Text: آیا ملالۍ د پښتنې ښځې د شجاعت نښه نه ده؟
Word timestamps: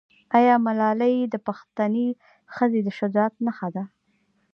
آیا 0.37 0.55
ملالۍ 0.65 1.15
د 1.33 1.35
پښتنې 1.47 2.07
ښځې 2.55 2.79
د 2.85 2.89
شجاعت 2.97 3.33
نښه 3.45 3.67
نه 3.69 3.71
ده؟ 3.75 3.83